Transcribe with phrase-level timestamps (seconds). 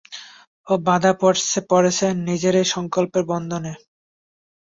[0.67, 1.11] ও বাঁধা
[1.69, 3.71] পড়েছে নিজেরই সংকল্পের বন্ধনে।